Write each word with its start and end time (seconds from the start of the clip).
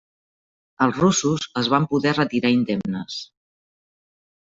Els 0.85 0.97
russos 1.01 1.45
es 1.63 1.71
van 1.75 1.87
poder 1.93 2.17
retirar 2.17 2.55
indemnes. 2.57 3.23